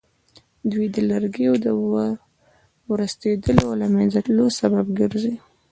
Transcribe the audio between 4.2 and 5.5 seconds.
تلو سبب ګرځي.